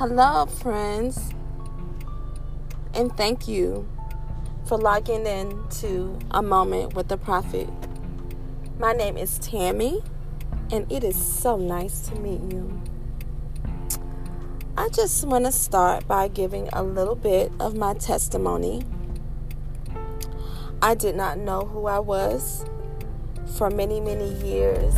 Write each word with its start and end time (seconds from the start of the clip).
Hello, 0.00 0.46
friends, 0.46 1.34
and 2.94 3.14
thank 3.18 3.46
you 3.46 3.86
for 4.64 4.78
logging 4.78 5.26
in 5.26 5.62
to 5.68 6.18
A 6.30 6.42
Moment 6.42 6.94
with 6.94 7.08
the 7.08 7.18
Prophet. 7.18 7.68
My 8.78 8.94
name 8.94 9.18
is 9.18 9.38
Tammy, 9.40 10.00
and 10.72 10.90
it 10.90 11.04
is 11.04 11.22
so 11.22 11.58
nice 11.58 12.08
to 12.08 12.14
meet 12.14 12.40
you. 12.50 12.80
I 14.74 14.88
just 14.88 15.26
want 15.26 15.44
to 15.44 15.52
start 15.52 16.08
by 16.08 16.28
giving 16.28 16.70
a 16.72 16.82
little 16.82 17.14
bit 17.14 17.52
of 17.60 17.76
my 17.76 17.92
testimony. 17.92 18.80
I 20.80 20.94
did 20.94 21.14
not 21.14 21.36
know 21.36 21.66
who 21.66 21.88
I 21.88 21.98
was 21.98 22.64
for 23.58 23.68
many, 23.68 24.00
many 24.00 24.32
years. 24.42 24.94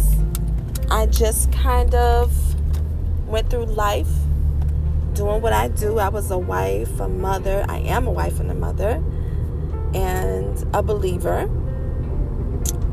I 0.93 1.07
just 1.07 1.51
kind 1.51 1.93
of 1.93 2.33
went 3.27 3.51
through 3.51 3.65
life 3.65 4.07
doing 5.15 5.43
what 5.43 5.53
I 5.53 5.69
do. 5.69 5.99
I 5.99 6.09
was 6.09 6.31
a 6.31 6.39
wife, 6.39 7.01
a 7.01 7.09
mother. 7.09 7.65
I 7.69 7.79
am 7.79 8.07
a 8.07 8.11
wife 8.11 8.41
and 8.41 8.51
a 8.51 8.55
mother, 8.55 9.03
and 9.95 10.67
a 10.75 10.83
believer. 10.83 11.51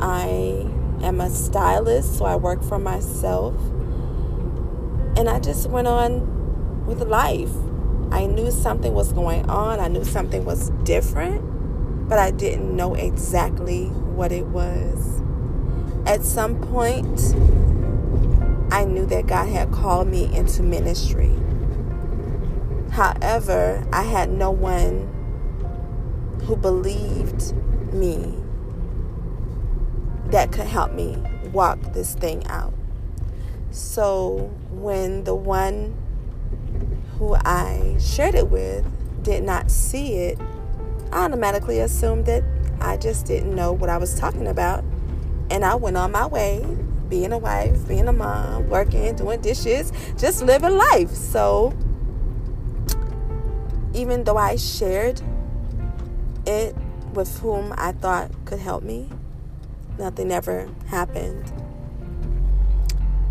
I 0.01 0.65
am 1.01 1.21
a 1.21 1.29
stylist, 1.29 2.17
so 2.17 2.25
I 2.25 2.35
work 2.35 2.63
for 2.63 2.79
myself. 2.79 3.55
And 5.17 5.29
I 5.29 5.39
just 5.39 5.69
went 5.69 5.87
on 5.87 6.85
with 6.85 7.01
life. 7.01 7.51
I 8.11 8.25
knew 8.25 8.49
something 8.51 8.93
was 8.93 9.13
going 9.13 9.47
on, 9.49 9.79
I 9.79 9.87
knew 9.87 10.03
something 10.03 10.43
was 10.43 10.71
different, 10.83 12.09
but 12.09 12.17
I 12.17 12.31
didn't 12.31 12.75
know 12.75 12.95
exactly 12.95 13.85
what 13.85 14.31
it 14.31 14.47
was. 14.47 15.21
At 16.07 16.23
some 16.23 16.59
point, 16.59 17.35
I 18.73 18.85
knew 18.85 19.05
that 19.07 19.27
God 19.27 19.47
had 19.47 19.71
called 19.71 20.07
me 20.07 20.33
into 20.35 20.63
ministry. 20.63 21.38
However, 22.99 23.87
I 23.93 24.03
had 24.03 24.29
no 24.29 24.51
one 24.51 25.07
who 26.43 26.57
believed 26.57 27.53
me 27.93 28.35
that 30.31 30.51
could 30.51 30.65
help 30.65 30.91
me 30.91 31.17
walk 31.53 31.79
this 31.93 32.13
thing 32.15 32.45
out. 32.47 32.73
So 33.71 34.51
when 34.69 35.23
the 35.23 35.33
one 35.33 35.95
who 37.17 37.35
I 37.35 37.95
shared 38.01 38.35
it 38.35 38.49
with 38.49 38.85
did 39.23 39.45
not 39.45 39.71
see 39.71 40.15
it, 40.15 40.37
I 41.13 41.23
automatically 41.23 41.79
assumed 41.79 42.25
that 42.25 42.43
I 42.81 42.97
just 42.97 43.25
didn't 43.25 43.55
know 43.55 43.71
what 43.71 43.89
I 43.89 43.95
was 43.95 44.13
talking 44.19 44.45
about. 44.45 44.83
And 45.49 45.63
I 45.63 45.75
went 45.75 45.95
on 45.95 46.11
my 46.11 46.25
way, 46.25 46.65
being 47.07 47.31
a 47.31 47.37
wife, 47.37 47.87
being 47.87 48.09
a 48.09 48.13
mom, 48.13 48.67
working, 48.67 49.15
doing 49.15 49.39
dishes, 49.39 49.93
just 50.17 50.43
living 50.43 50.75
life. 50.75 51.11
So 51.11 51.73
even 53.99 54.23
though 54.23 54.37
I 54.37 54.55
shared 54.55 55.21
it 56.47 56.73
with 57.13 57.39
whom 57.39 57.73
I 57.77 57.91
thought 57.91 58.31
could 58.45 58.59
help 58.59 58.81
me, 58.81 59.09
nothing 59.97 60.31
ever 60.31 60.69
happened. 60.87 61.51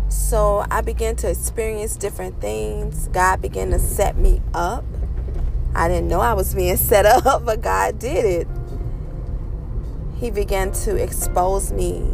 So 0.09 0.63
I 0.69 0.81
began 0.81 1.15
to 1.17 1.29
experience 1.29 1.95
different 1.95 2.39
things. 2.39 3.07
God 3.07 3.41
began 3.41 3.71
to 3.71 3.79
set 3.79 4.15
me 4.15 4.41
up. 4.53 4.85
I 5.73 5.87
didn't 5.87 6.07
know 6.07 6.19
I 6.19 6.33
was 6.33 6.53
being 6.53 6.77
set 6.91 7.05
up, 7.07 7.45
but 7.45 7.61
God 7.61 7.97
did 7.97 8.25
it. 8.25 8.47
He 10.19 10.29
began 10.29 10.71
to 10.83 10.95
expose 10.97 11.71
me 11.71 12.07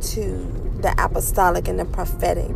to 0.00 0.78
the 0.80 0.92
apostolic 0.98 1.68
and 1.68 1.78
the 1.78 1.84
prophetic, 1.84 2.52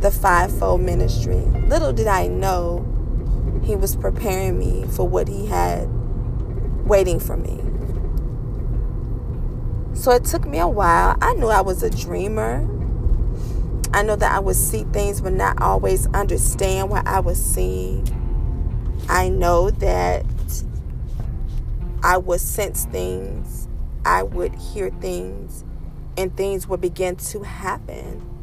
the 0.00 0.12
fivefold 0.12 0.82
ministry. 0.82 1.40
Little 1.66 1.92
did 1.92 2.06
I 2.06 2.28
know 2.28 2.97
he 3.68 3.76
was 3.76 3.94
preparing 3.94 4.58
me 4.58 4.86
for 4.88 5.06
what 5.06 5.28
He 5.28 5.44
had 5.44 5.86
waiting 6.88 7.20
for 7.20 7.36
me. 7.36 7.62
So 9.94 10.10
it 10.12 10.24
took 10.24 10.46
me 10.46 10.58
a 10.58 10.66
while. 10.66 11.18
I 11.20 11.34
knew 11.34 11.48
I 11.48 11.60
was 11.60 11.82
a 11.82 11.90
dreamer. 11.90 12.66
I 13.92 14.02
know 14.02 14.16
that 14.16 14.32
I 14.32 14.38
would 14.38 14.56
see 14.56 14.84
things 14.84 15.20
but 15.20 15.34
not 15.34 15.60
always 15.60 16.06
understand 16.08 16.88
what 16.88 17.06
I 17.06 17.20
was 17.20 17.38
seeing. 17.38 18.06
I 19.06 19.28
know 19.28 19.68
that 19.68 20.24
I 22.02 22.16
would 22.16 22.40
sense 22.40 22.86
things, 22.86 23.68
I 24.06 24.22
would 24.22 24.54
hear 24.54 24.88
things, 24.88 25.62
and 26.16 26.34
things 26.34 26.66
would 26.68 26.80
begin 26.80 27.16
to 27.16 27.42
happen. 27.42 28.37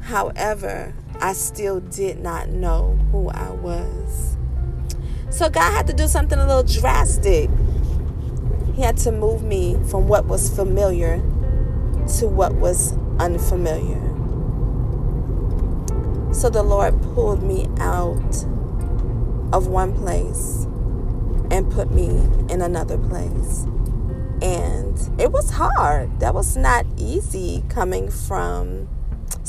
However, 0.00 0.94
I 1.20 1.32
still 1.34 1.80
did 1.80 2.18
not 2.20 2.48
know 2.48 2.98
who 3.12 3.28
I 3.28 3.50
was. 3.50 4.36
So 5.30 5.48
God 5.48 5.72
had 5.72 5.86
to 5.86 5.92
do 5.92 6.08
something 6.08 6.38
a 6.38 6.46
little 6.46 6.62
drastic. 6.62 7.50
He 8.74 8.82
had 8.82 8.96
to 8.98 9.12
move 9.12 9.42
me 9.42 9.78
from 9.90 10.08
what 10.08 10.26
was 10.26 10.54
familiar 10.54 11.18
to 12.18 12.26
what 12.26 12.54
was 12.54 12.94
unfamiliar. 13.18 14.00
So 16.32 16.48
the 16.48 16.62
Lord 16.62 17.00
pulled 17.02 17.42
me 17.42 17.68
out 17.78 18.44
of 19.52 19.66
one 19.66 19.94
place 19.94 20.66
and 21.50 21.70
put 21.70 21.90
me 21.90 22.08
in 22.48 22.62
another 22.62 22.96
place. 22.96 23.64
And 24.42 24.98
it 25.20 25.32
was 25.32 25.50
hard. 25.50 26.20
That 26.20 26.32
was 26.32 26.56
not 26.56 26.86
easy 26.96 27.62
coming 27.68 28.10
from 28.10 28.88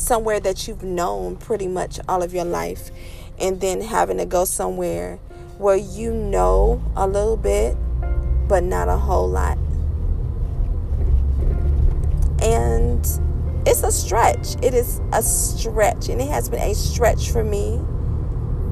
somewhere 0.01 0.39
that 0.39 0.67
you've 0.67 0.83
known 0.83 1.37
pretty 1.37 1.67
much 1.67 1.99
all 2.09 2.23
of 2.23 2.33
your 2.33 2.45
life 2.45 2.91
and 3.39 3.61
then 3.61 3.81
having 3.81 4.17
to 4.17 4.25
go 4.25 4.45
somewhere 4.45 5.17
where 5.57 5.77
you 5.77 6.11
know 6.11 6.81
a 6.95 7.07
little 7.07 7.37
bit 7.37 7.77
but 8.47 8.63
not 8.63 8.89
a 8.89 8.97
whole 8.97 9.29
lot. 9.29 9.57
And 12.41 12.99
it's 13.65 13.83
a 13.83 13.91
stretch. 13.91 14.55
It 14.61 14.73
is 14.73 14.99
a 15.13 15.21
stretch. 15.21 16.09
And 16.09 16.19
it 16.19 16.27
has 16.27 16.49
been 16.49 16.59
a 16.59 16.73
stretch 16.73 17.31
for 17.31 17.43
me 17.43 17.79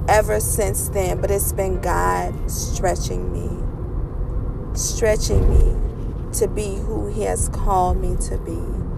ever 0.09 0.39
since 0.39 0.89
then. 0.89 1.21
But 1.21 1.31
it's 1.31 1.53
been 1.53 1.79
God 1.79 2.51
stretching 2.51 3.31
me, 3.31 4.75
stretching 4.75 5.49
me 5.49 6.31
to 6.33 6.47
be 6.47 6.75
who 6.75 7.07
He 7.07 7.21
has 7.21 7.47
called 7.49 8.01
me 8.01 8.17
to 8.27 8.37
be. 8.39 8.88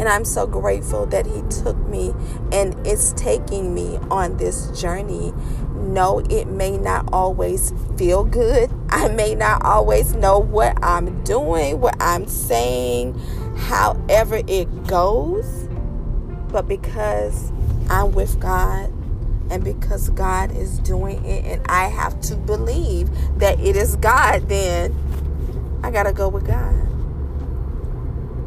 And 0.00 0.08
I'm 0.08 0.24
so 0.24 0.46
grateful 0.46 1.04
that 1.06 1.26
He 1.26 1.42
took 1.62 1.76
me 1.86 2.14
and 2.52 2.74
is 2.86 3.12
taking 3.12 3.74
me 3.74 3.98
on 4.10 4.38
this 4.38 4.68
journey. 4.80 5.34
No, 5.74 6.20
it 6.30 6.46
may 6.46 6.78
not 6.78 7.12
always 7.12 7.74
feel 7.98 8.24
good. 8.24 8.72
I 8.88 9.08
may 9.08 9.34
not 9.34 9.62
always 9.62 10.14
know 10.14 10.38
what 10.38 10.82
I'm 10.82 11.22
doing, 11.24 11.80
what 11.80 11.96
I'm 12.00 12.26
saying, 12.26 13.18
however 13.56 14.40
it 14.48 14.86
goes. 14.86 15.68
But 16.48 16.66
because 16.66 17.52
I'm 17.90 18.12
with 18.12 18.40
God 18.40 18.90
and 19.50 19.62
because 19.62 20.08
God 20.10 20.50
is 20.56 20.78
doing 20.78 21.22
it, 21.26 21.44
and 21.44 21.66
I 21.66 21.88
have 21.88 22.18
to 22.22 22.36
believe 22.36 23.10
that 23.38 23.60
it 23.60 23.76
is 23.76 23.96
God, 23.96 24.48
then 24.48 24.94
I 25.82 25.90
got 25.90 26.04
to 26.04 26.12
go 26.14 26.28
with 26.28 26.46
God. 26.46 26.89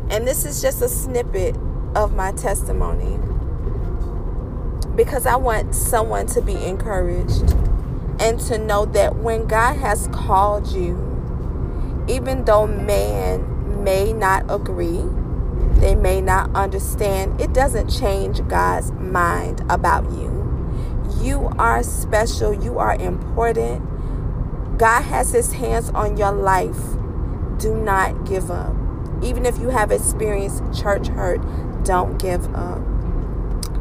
And 0.09 0.27
this 0.27 0.45
is 0.45 0.61
just 0.61 0.81
a 0.81 0.89
snippet 0.89 1.55
of 1.95 2.15
my 2.15 2.31
testimony 2.31 3.19
because 4.95 5.25
I 5.25 5.35
want 5.35 5.73
someone 5.73 6.27
to 6.27 6.41
be 6.41 6.53
encouraged 6.53 7.51
and 8.19 8.39
to 8.41 8.57
know 8.57 8.85
that 8.85 9.15
when 9.15 9.47
God 9.47 9.75
has 9.77 10.07
called 10.11 10.67
you, 10.67 11.09
even 12.07 12.45
though 12.45 12.67
man 12.67 13.83
may 13.83 14.13
not 14.13 14.45
agree, 14.49 15.03
they 15.79 15.95
may 15.95 16.21
not 16.21 16.53
understand, 16.55 17.41
it 17.41 17.53
doesn't 17.53 17.89
change 17.89 18.45
God's 18.47 18.91
mind 18.91 19.61
about 19.69 20.09
you. 20.11 20.31
You 21.19 21.51
are 21.57 21.81
special, 21.83 22.53
you 22.53 22.77
are 22.77 22.95
important. 22.95 24.77
God 24.77 25.01
has 25.03 25.31
his 25.31 25.53
hands 25.53 25.89
on 25.89 26.17
your 26.17 26.31
life. 26.31 26.79
Do 27.57 27.75
not 27.75 28.25
give 28.25 28.51
up. 28.51 28.82
Even 29.23 29.45
if 29.45 29.57
you 29.57 29.69
have 29.69 29.91
experienced 29.91 30.61
church 30.73 31.07
hurt, 31.07 31.41
don't 31.83 32.19
give 32.19 32.53
up. 32.55 32.81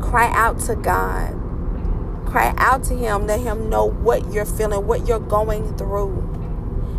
Cry 0.00 0.30
out 0.32 0.58
to 0.60 0.76
God. 0.76 1.38
Cry 2.26 2.54
out 2.56 2.84
to 2.84 2.94
Him. 2.94 3.26
Let 3.26 3.40
Him 3.40 3.68
know 3.68 3.86
what 3.86 4.32
you're 4.32 4.44
feeling, 4.44 4.86
what 4.86 5.06
you're 5.06 5.20
going 5.20 5.76
through. 5.76 6.28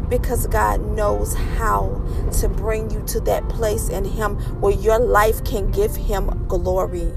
Because 0.10 0.48
God 0.48 0.82
knows 0.96 1.34
how 1.34 2.02
to 2.40 2.48
bring 2.48 2.92
you 2.92 3.02
to 3.08 3.20
that 3.22 3.48
place 3.50 3.90
in 3.90 4.06
Him 4.06 4.36
where 4.62 4.74
your 4.74 5.00
life 5.00 5.44
can 5.44 5.72
give 5.72 5.96
Him 5.96 6.48
glory. 6.48 7.12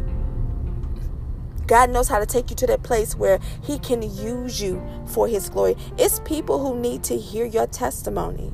God 1.66 1.90
knows 1.90 2.08
how 2.08 2.20
to 2.20 2.26
take 2.26 2.48
you 2.50 2.56
to 2.56 2.66
that 2.68 2.82
place 2.84 3.16
where 3.16 3.40
He 3.62 3.78
can 3.78 4.02
use 4.02 4.60
you 4.60 4.82
for 5.06 5.26
His 5.26 5.48
glory. 5.50 5.76
It's 5.98 6.20
people 6.20 6.60
who 6.60 6.78
need 6.80 7.02
to 7.04 7.18
hear 7.18 7.44
your 7.44 7.66
testimony. 7.66 8.52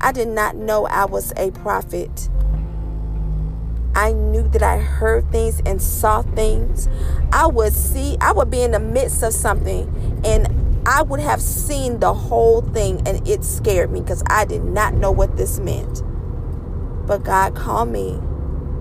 I 0.00 0.12
did 0.12 0.28
not 0.28 0.56
know 0.56 0.86
I 0.86 1.04
was 1.04 1.32
a 1.36 1.50
prophet. 1.50 2.28
I 3.94 4.12
knew 4.12 4.48
that 4.50 4.62
I 4.62 4.78
heard 4.78 5.30
things 5.32 5.60
and 5.66 5.82
saw 5.82 6.22
things. 6.22 6.88
I 7.32 7.46
would 7.46 7.72
see, 7.72 8.16
I 8.20 8.32
would 8.32 8.50
be 8.50 8.62
in 8.62 8.70
the 8.70 8.80
midst 8.80 9.22
of 9.22 9.32
something 9.32 10.20
and 10.24 10.46
I 10.86 11.02
would 11.02 11.20
have 11.20 11.42
seen 11.42 11.98
the 11.98 12.14
whole 12.14 12.62
thing 12.62 13.02
and 13.06 13.26
it 13.26 13.44
scared 13.44 13.90
me 13.90 14.00
because 14.00 14.22
I 14.28 14.44
did 14.44 14.64
not 14.64 14.94
know 14.94 15.10
what 15.10 15.36
this 15.36 15.58
meant. 15.58 16.02
But 17.06 17.24
God 17.24 17.56
called 17.56 17.88
me 17.88 18.20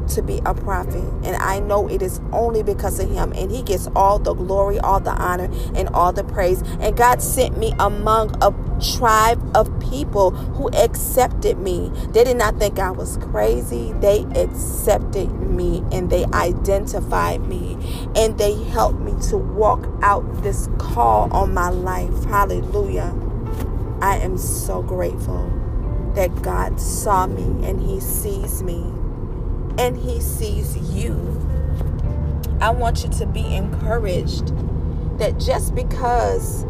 to 0.09 0.21
be 0.21 0.42
a 0.45 0.54
prophet. 0.54 1.04
And 1.24 1.36
I 1.38 1.59
know 1.59 1.88
it 1.88 2.01
is 2.01 2.21
only 2.31 2.63
because 2.63 3.00
of 3.00 3.09
him. 3.09 3.33
And 3.33 3.51
he 3.51 3.62
gets 3.62 3.88
all 3.95 4.19
the 4.19 4.33
glory, 4.33 4.80
all 4.80 5.00
the 5.00 5.12
honor, 5.12 5.50
and 5.75 5.89
all 5.89 6.13
the 6.13 6.24
praise. 6.24 6.62
And 6.80 6.95
God 6.95 7.21
sent 7.21 7.57
me 7.57 7.74
among 7.80 8.36
a 8.42 8.54
tribe 8.81 9.42
of 9.56 9.68
people 9.80 10.31
who 10.31 10.69
accepted 10.69 11.57
me. 11.57 11.92
They 12.12 12.24
did 12.24 12.38
not 12.38 12.59
think 12.59 12.80
I 12.80 12.92
was 12.92 13.18
crazy. 13.18 13.94
They 13.94 14.25
accepted 14.36 15.31
me 15.31 15.83
and 15.92 16.09
they 16.09 16.25
identified 16.25 17.42
me 17.48 17.77
and 18.15 18.38
they 18.38 18.54
helped 18.65 19.00
me 19.00 19.13
to 19.30 19.38
walk 19.38 19.88
out 20.01 20.44
this 20.44 20.69
call 20.77 21.31
on 21.33 21.54
my 21.54 21.69
life. 21.69 22.24
Hallelujah. 22.25 23.15
I 24.01 24.18
am 24.18 24.38
so 24.38 24.81
grateful 24.83 25.51
that 26.15 26.42
God 26.42 26.80
saw 26.80 27.27
me 27.27 27.68
and 27.68 27.81
He 27.81 28.00
sees 28.00 28.62
me 28.63 28.94
and 29.77 29.97
He 29.97 30.19
sees 30.19 30.77
you. 30.94 31.15
I 32.59 32.71
want 32.71 33.03
you 33.03 33.09
to 33.09 33.25
be 33.25 33.56
encouraged 33.56 34.51
that 35.19 35.39
just 35.39 35.75
because 35.75 36.65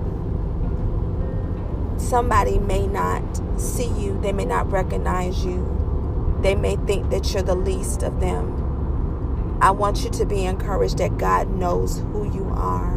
somebody 1.98 2.60
may 2.60 2.88
not 2.88 3.24
see 3.60 3.88
you, 4.00 4.20
they 4.22 4.32
may 4.32 4.46
not 4.46 4.72
recognize 4.72 5.46
you, 5.46 6.38
they 6.42 6.56
may 6.56 6.76
think 6.76 7.10
that 7.10 7.34
you're 7.34 7.44
the 7.44 7.56
least 7.56 8.04
of 8.04 8.20
them. 8.20 9.58
I 9.62 9.72
want 9.72 10.04
you 10.04 10.10
to 10.12 10.26
be 10.26 10.46
encouraged 10.46 11.00
that 11.00 11.18
God 11.18 11.50
knows 11.50 12.00
who 12.12 12.32
you 12.32 12.46
are. 12.56 12.94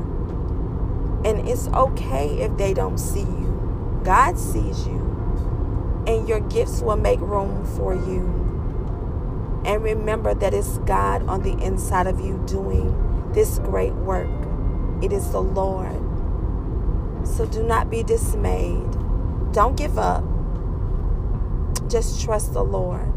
And 1.24 1.48
it's 1.48 1.68
okay 1.68 2.40
if 2.40 2.56
they 2.56 2.74
don't 2.74 2.98
see 2.98 3.20
you. 3.20 4.00
God 4.04 4.38
sees 4.38 4.86
you. 4.86 6.04
And 6.06 6.28
your 6.28 6.40
gifts 6.40 6.80
will 6.80 6.96
make 6.96 7.20
room 7.20 7.64
for 7.76 7.94
you. 7.94 8.49
And 9.64 9.82
remember 9.82 10.34
that 10.34 10.54
it's 10.54 10.78
God 10.78 11.22
on 11.28 11.42
the 11.42 11.52
inside 11.64 12.06
of 12.06 12.20
you 12.20 12.42
doing 12.46 13.32
this 13.32 13.58
great 13.58 13.94
work. 13.94 14.30
It 15.02 15.12
is 15.12 15.30
the 15.30 15.40
Lord. 15.40 15.96
So 17.26 17.46
do 17.46 17.62
not 17.62 17.90
be 17.90 18.02
dismayed. 18.02 18.90
Don't 19.52 19.76
give 19.76 19.98
up. 19.98 20.24
Just 21.88 22.22
trust 22.22 22.52
the 22.52 22.62
Lord. 22.62 23.12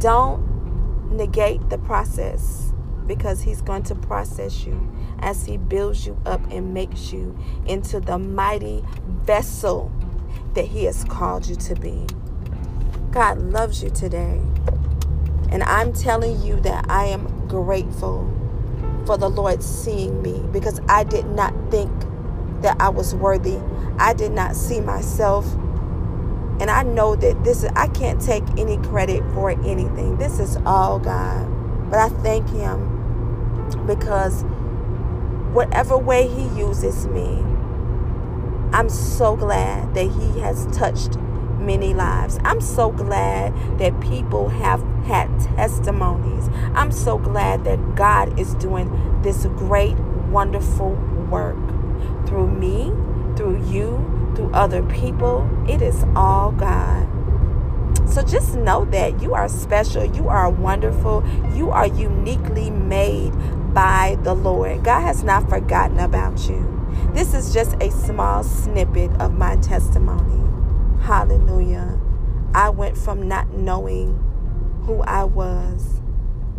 Don't 0.00 1.10
negate 1.10 1.68
the 1.68 1.78
process 1.78 2.72
because 3.06 3.42
He's 3.42 3.60
going 3.60 3.82
to 3.84 3.94
process 3.94 4.64
you 4.64 4.88
as 5.18 5.44
He 5.44 5.56
builds 5.56 6.06
you 6.06 6.16
up 6.24 6.40
and 6.50 6.72
makes 6.72 7.12
you 7.12 7.36
into 7.66 8.00
the 8.00 8.18
mighty 8.18 8.84
vessel 9.24 9.92
that 10.54 10.66
He 10.66 10.84
has 10.84 11.04
called 11.04 11.46
you 11.46 11.56
to 11.56 11.74
be. 11.74 12.06
God 13.10 13.38
loves 13.38 13.82
you 13.82 13.90
today. 13.90 14.40
And 15.50 15.62
I'm 15.64 15.92
telling 15.92 16.42
you 16.42 16.60
that 16.60 16.86
I 16.88 17.06
am 17.06 17.48
grateful 17.48 18.30
for 19.06 19.18
the 19.18 19.28
Lord 19.28 19.62
seeing 19.62 20.22
me 20.22 20.44
because 20.52 20.80
I 20.88 21.04
did 21.04 21.26
not 21.26 21.54
think 21.70 21.92
that 22.62 22.76
I 22.80 22.88
was 22.90 23.14
worthy. 23.14 23.58
I 23.98 24.14
did 24.14 24.32
not 24.32 24.56
see 24.56 24.80
myself. 24.80 25.46
And 26.60 26.70
I 26.70 26.82
know 26.82 27.16
that 27.16 27.42
this 27.44 27.64
is, 27.64 27.70
I 27.76 27.88
can't 27.88 28.20
take 28.20 28.44
any 28.58 28.76
credit 28.78 29.22
for 29.34 29.50
anything. 29.50 30.18
This 30.18 30.38
is 30.38 30.58
all 30.66 30.98
God. 30.98 31.48
But 31.90 31.98
I 31.98 32.08
thank 32.22 32.48
Him 32.50 33.06
because 33.86 34.44
whatever 35.52 35.98
way 35.98 36.28
He 36.28 36.44
uses 36.58 37.06
me, 37.08 37.44
I'm 38.72 38.88
so 38.88 39.36
glad 39.36 39.94
that 39.94 40.04
He 40.04 40.40
has 40.40 40.66
touched 40.76 41.16
many 41.60 41.94
lives. 41.94 42.38
I'm 42.44 42.60
so 42.60 42.90
glad 42.90 43.54
that 43.78 44.00
people 44.00 44.48
have 44.48 44.82
had 45.04 45.28
testimonies. 45.40 46.48
I'm 46.74 46.90
so 46.90 47.18
glad 47.18 47.64
that 47.64 47.94
God 47.94 48.38
is 48.38 48.54
doing 48.54 49.22
this 49.22 49.46
great, 49.46 49.98
wonderful 50.30 50.92
work 51.30 51.56
through 52.26 52.50
me, 52.50 52.92
through 53.36 53.64
you, 53.66 54.32
through 54.34 54.50
other 54.52 54.82
people. 54.82 55.48
It 55.68 55.82
is 55.82 56.04
all 56.14 56.52
God. 56.52 57.08
So 58.08 58.22
just 58.22 58.56
know 58.56 58.84
that 58.86 59.22
you 59.22 59.34
are 59.34 59.48
special, 59.48 60.04
you 60.04 60.28
are 60.28 60.50
wonderful, 60.50 61.24
you 61.54 61.70
are 61.70 61.86
uniquely 61.86 62.70
made 62.70 63.32
by 63.72 64.18
the 64.22 64.34
Lord. 64.34 64.82
God 64.82 65.02
has 65.02 65.22
not 65.22 65.48
forgotten 65.48 66.00
about 66.00 66.48
you. 66.48 66.66
This 67.12 67.34
is 67.34 67.52
just 67.52 67.80
a 67.80 67.90
small 67.90 68.42
snippet 68.42 69.12
of 69.20 69.34
my 69.34 69.56
testimony. 69.56 70.49
I 72.54 72.70
went 72.70 72.96
from 72.96 73.28
not 73.28 73.52
knowing 73.52 74.18
who 74.84 75.02
I 75.02 75.24
was 75.24 76.00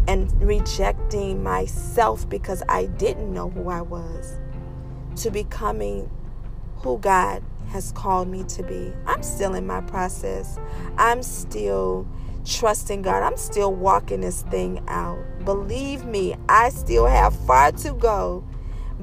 and 0.07 0.31
rejecting 0.41 1.43
myself 1.43 2.27
because 2.29 2.63
I 2.69 2.85
didn't 2.85 3.33
know 3.33 3.49
who 3.49 3.69
I 3.69 3.81
was 3.81 4.39
to 5.17 5.31
becoming 5.31 6.09
who 6.77 6.97
God 6.97 7.43
has 7.69 7.91
called 7.91 8.27
me 8.27 8.43
to 8.45 8.63
be. 8.63 8.93
I'm 9.05 9.23
still 9.23 9.53
in 9.53 9.67
my 9.67 9.81
process. 9.81 10.59
I'm 10.97 11.23
still 11.23 12.07
trusting 12.45 13.01
God. 13.01 13.23
I'm 13.23 13.37
still 13.37 13.73
walking 13.73 14.21
this 14.21 14.41
thing 14.43 14.83
out. 14.87 15.19
Believe 15.45 16.05
me, 16.05 16.35
I 16.49 16.69
still 16.69 17.05
have 17.05 17.35
far 17.45 17.71
to 17.73 17.93
go 17.93 18.43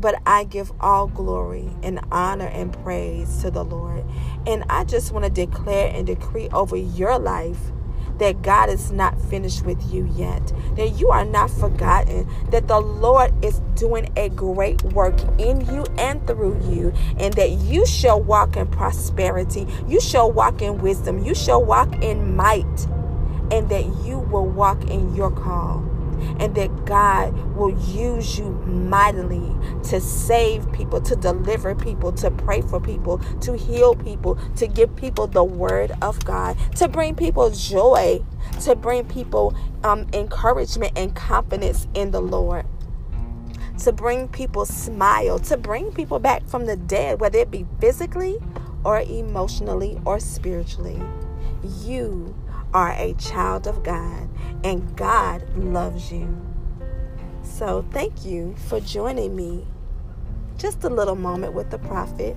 but 0.01 0.21
I 0.27 0.45
give 0.45 0.73
all 0.81 1.09
glory 1.09 1.71
and 1.83 2.01
honor 2.11 2.47
and 2.47 2.73
praise 2.83 3.43
to 3.43 3.51
the 3.51 3.65
Lord. 3.65 4.05
And 4.47 4.65
I 4.71 4.85
just 4.85 5.13
want 5.13 5.25
to 5.25 5.31
declare 5.31 5.93
and 5.95 6.07
decree 6.07 6.49
over 6.53 6.77
your 6.77 7.19
life 7.19 7.59
that 8.19 8.43
God 8.43 8.69
is 8.69 8.91
not 8.91 9.21
finished 9.21 9.65
with 9.65 9.93
you 9.93 10.11
yet, 10.17 10.53
that 10.77 10.89
you 10.99 11.09
are 11.11 11.25
not 11.25 11.51
forgotten, 11.51 12.29
that 12.51 12.69
the 12.69 12.81
Lord 12.81 13.33
is 13.45 13.61
doing 13.75 14.13
a 14.17 14.29
great 14.29 14.83
work 14.83 15.21
in 15.39 15.61
you 15.73 15.85
and 15.99 16.25
through 16.27 16.61
you, 16.69 16.93
and 17.19 17.33
that 17.35 17.51
you 17.51 17.87
shall 17.87 18.21
walk 18.21 18.57
in 18.57 18.67
prosperity, 18.67 19.67
you 19.87 20.01
shall 20.01 20.31
walk 20.31 20.63
in 20.63 20.79
wisdom, 20.79 21.25
you 21.25 21.35
shall 21.35 21.65
walk 21.65 22.03
in 22.03 22.35
might, 22.35 22.87
and 23.53 23.69
that 23.69 23.85
you 24.05 24.19
will 24.19 24.47
walk 24.47 24.91
in 24.91 25.15
your 25.15 25.31
call 25.31 25.85
and 26.39 26.55
that 26.55 26.85
God 26.85 27.33
will 27.55 27.79
use 27.89 28.39
you 28.39 28.51
mightily 28.67 29.55
to 29.85 30.01
save 30.01 30.71
people, 30.73 31.01
to 31.01 31.17
deliver 31.17 31.75
people, 31.75 32.13
to 32.13 32.31
pray 32.31 32.63
for 32.63 32.81
people, 32.81 33.19
to 33.41 33.57
heal 33.57 33.95
people, 33.95 34.39
to 34.57 34.67
give 34.67 34.95
people 34.97 35.27
the 35.27 35.45
word 35.45 35.93
of 36.03 36.25
God, 36.25 36.57
to 36.77 36.89
bring 36.89 37.15
people 37.15 37.51
joy, 37.51 38.23
to 38.63 38.75
bring 38.75 39.05
people 39.05 39.55
um, 39.85 40.07
encouragement 40.13 40.93
and 40.97 41.15
confidence 41.15 41.87
in 41.95 42.11
the 42.11 42.21
Lord. 42.21 42.67
To 43.85 43.93
bring 43.93 44.27
people 44.27 44.67
smile, 44.67 45.39
to 45.41 45.57
bring 45.57 45.93
people 45.93 46.19
back 46.19 46.47
from 46.49 46.67
the 46.67 46.77
dead, 46.77 47.21
whether 47.21 47.39
it 47.39 47.51
be 47.51 47.65
physically 47.81 48.39
or 48.85 49.01
emotionally 49.01 50.01
or 50.05 50.19
spiritually. 50.19 51.01
You 51.85 52.35
are 52.75 52.93
a 52.93 53.15
child 53.15 53.67
of 53.67 53.83
God 53.83 54.29
and 54.65 54.97
God 54.97 55.43
loves 55.57 56.13
you. 56.13 56.37
So, 57.43 57.85
thank 57.91 58.25
you 58.25 58.55
for 58.69 58.81
joining 58.81 59.35
me. 59.35 59.67
Just 60.59 60.85
a 60.85 60.89
little 60.89 61.17
moment 61.17 61.55
with 61.55 61.71
the 61.71 61.79
prophet. 61.79 62.37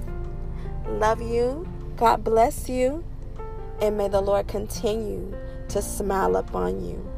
Love 0.88 1.22
you. 1.22 1.68
God 1.98 2.24
bless 2.24 2.70
you. 2.70 3.04
And 3.82 3.98
may 3.98 4.08
the 4.08 4.22
Lord 4.22 4.48
continue 4.48 5.36
to 5.70 5.82
smile 5.82 6.36
upon 6.36 6.84
you. 6.86 7.11